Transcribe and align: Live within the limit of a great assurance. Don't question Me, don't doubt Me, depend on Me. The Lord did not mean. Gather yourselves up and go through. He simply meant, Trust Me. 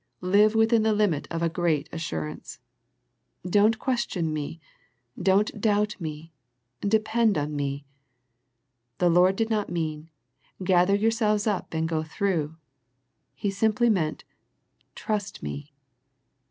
Live 0.25 0.55
within 0.55 0.81
the 0.81 0.93
limit 0.95 1.27
of 1.29 1.43
a 1.43 1.47
great 1.47 1.87
assurance. 1.91 2.57
Don't 3.47 3.77
question 3.77 4.33
Me, 4.33 4.59
don't 5.21 5.61
doubt 5.61 6.01
Me, 6.01 6.33
depend 6.79 7.37
on 7.37 7.55
Me. 7.55 7.85
The 8.97 9.11
Lord 9.11 9.35
did 9.35 9.51
not 9.51 9.69
mean. 9.69 10.09
Gather 10.63 10.95
yourselves 10.95 11.45
up 11.45 11.75
and 11.75 11.87
go 11.87 12.01
through. 12.01 12.57
He 13.35 13.51
simply 13.51 13.91
meant, 13.91 14.23
Trust 14.95 15.43
Me. 15.43 15.71